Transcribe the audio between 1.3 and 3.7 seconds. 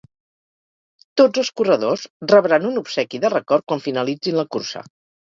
els corredors rebran un obsequi de record